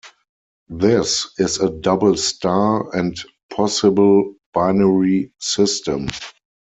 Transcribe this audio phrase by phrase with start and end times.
[0.69, 3.15] This is a double star and
[3.53, 6.07] possible binary system.